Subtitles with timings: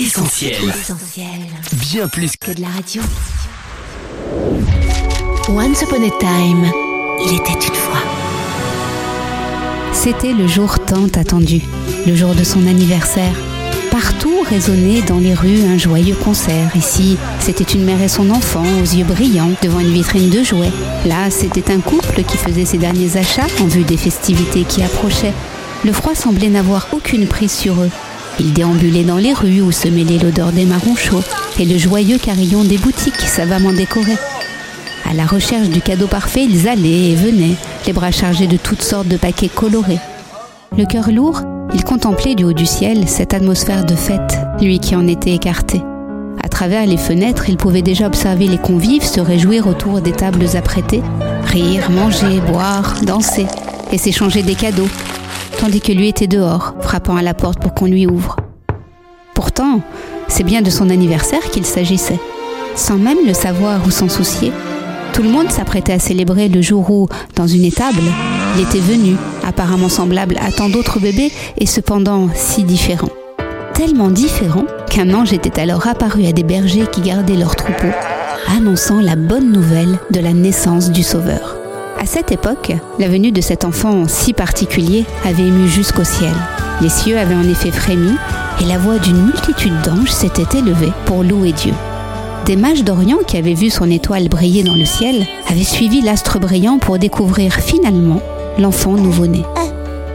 [0.00, 0.52] Essentiel.
[0.68, 1.26] Essentiel.
[1.72, 3.02] Bien plus que Que de la radio.
[5.48, 6.70] Once upon a time,
[7.26, 7.98] il était une fois.
[9.92, 11.62] C'était le jour tant attendu,
[12.06, 13.34] le jour de son anniversaire.
[13.90, 16.76] Partout résonnait dans les rues un joyeux concert.
[16.76, 20.72] Ici, c'était une mère et son enfant aux yeux brillants devant une vitrine de jouets.
[21.06, 25.34] Là, c'était un couple qui faisait ses derniers achats en vue des festivités qui approchaient.
[25.84, 27.90] Le froid semblait n'avoir aucune prise sur eux.
[28.40, 31.24] Ils déambulaient dans les rues où se mêlait l'odeur des marrons chauds
[31.58, 34.16] et le joyeux carillon des boutiques savamment décorées.
[35.08, 37.56] À la recherche du cadeau parfait, ils allaient et venaient,
[37.86, 39.98] les bras chargés de toutes sortes de paquets colorés.
[40.76, 41.42] Le cœur lourd,
[41.74, 45.82] il contemplait du haut du ciel cette atmosphère de fête, lui qui en était écarté.
[46.42, 50.56] À travers les fenêtres, il pouvait déjà observer les convives se réjouir autour des tables
[50.56, 51.02] apprêtées,
[51.44, 53.46] rire, manger, boire, danser
[53.92, 54.88] et s'échanger des cadeaux,
[55.58, 58.36] tandis que lui était dehors, frappant à la porte pour qu'on lui ouvre.
[59.34, 59.80] Pourtant,
[60.28, 62.18] c'est bien de son anniversaire qu'il s'agissait.
[62.74, 64.52] Sans même le savoir ou s'en soucier,
[65.12, 68.02] tout le monde s'apprêtait à célébrer le jour où, dans une étable,
[68.56, 73.08] il était venu, apparemment semblable à tant d'autres bébés et cependant si différent.
[73.74, 77.94] Tellement différent qu'un ange était alors apparu à des bergers qui gardaient leurs troupeaux,
[78.56, 81.57] annonçant la bonne nouvelle de la naissance du Sauveur.
[82.00, 86.32] À cette époque, la venue de cet enfant si particulier avait ému jusqu'au ciel.
[86.80, 88.12] Les cieux avaient en effet frémi
[88.60, 91.72] et la voix d'une multitude d'anges s'était élevée pour louer Dieu.
[92.46, 96.38] Des mages d'Orient qui avaient vu son étoile briller dans le ciel avaient suivi l'astre
[96.38, 98.22] brillant pour découvrir finalement
[98.58, 99.42] l'enfant nouveau-né.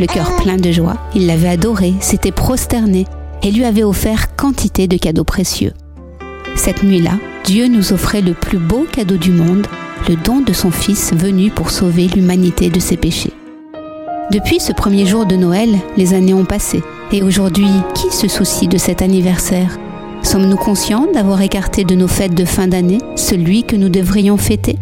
[0.00, 3.06] Le cœur plein de joie, il l'avait adoré, s'était prosterné
[3.44, 5.72] et lui avait offert quantité de cadeaux précieux.
[6.56, 7.12] Cette nuit-là,
[7.44, 9.66] Dieu nous offrait le plus beau cadeau du monde,
[10.08, 13.32] le don de son Fils venu pour sauver l'humanité de ses péchés.
[14.30, 16.82] Depuis ce premier jour de Noël, les années ont passé.
[17.12, 19.78] Et aujourd'hui, qui se soucie de cet anniversaire?
[20.22, 24.76] Sommes-nous conscients d'avoir écarté de nos fêtes de fin d'année celui que nous devrions fêter?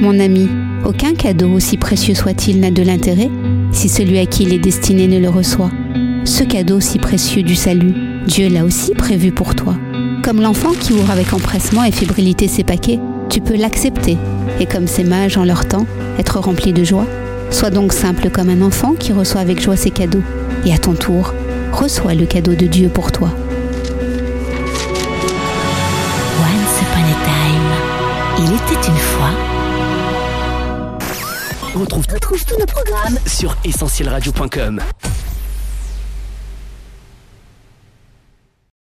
[0.00, 0.48] Mon ami,
[0.86, 3.30] aucun cadeau, aussi précieux soit-il, n'a de l'intérêt
[3.72, 5.70] si celui à qui il est destiné ne le reçoit.
[6.24, 7.92] Ce cadeau si précieux du salut,
[8.26, 9.74] Dieu l'a aussi prévu pour toi.
[10.22, 14.16] Comme l'enfant qui ouvre avec empressement et fébrilité ses paquets, tu peux l'accepter
[14.60, 15.86] et comme ces mages en leur temps,
[16.18, 17.06] être rempli de joie.
[17.50, 20.22] Sois donc simple comme un enfant qui reçoit avec joie ses cadeaux.
[20.66, 21.34] Et à ton tour,
[21.72, 23.28] reçois le cadeau de Dieu pour toi.
[26.40, 27.70] Once upon a time,
[28.38, 29.30] il était une fois.
[31.74, 34.80] retrouve, retrouve tous nos programmes sur essentielradio.com.